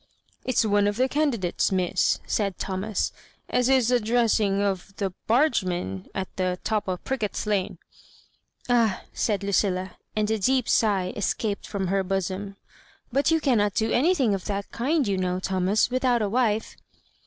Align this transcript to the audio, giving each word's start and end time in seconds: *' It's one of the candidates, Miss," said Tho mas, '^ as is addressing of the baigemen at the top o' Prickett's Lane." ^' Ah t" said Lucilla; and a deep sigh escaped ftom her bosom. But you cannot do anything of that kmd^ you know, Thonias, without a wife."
*' 0.25 0.45
It's 0.47 0.65
one 0.65 0.87
of 0.87 0.95
the 0.95 1.07
candidates, 1.07 1.71
Miss," 1.71 2.21
said 2.25 2.57
Tho 2.57 2.75
mas, 2.75 3.11
'^ 3.15 3.19
as 3.49 3.69
is 3.69 3.91
addressing 3.91 4.59
of 4.59 4.95
the 4.97 5.13
baigemen 5.29 6.07
at 6.15 6.27
the 6.37 6.57
top 6.63 6.89
o' 6.89 6.97
Prickett's 6.97 7.45
Lane." 7.45 7.73
^' 7.77 7.77
Ah 8.67 9.01
t" 9.03 9.07
said 9.13 9.43
Lucilla; 9.43 9.97
and 10.15 10.31
a 10.31 10.39
deep 10.39 10.67
sigh 10.67 11.13
escaped 11.15 11.71
ftom 11.71 11.89
her 11.89 12.03
bosom. 12.03 12.55
But 13.13 13.29
you 13.29 13.39
cannot 13.39 13.75
do 13.75 13.91
anything 13.91 14.33
of 14.33 14.45
that 14.45 14.71
kmd^ 14.71 15.05
you 15.05 15.17
know, 15.19 15.39
Thonias, 15.39 15.91
without 15.91 16.23
a 16.23 16.29
wife." 16.29 16.75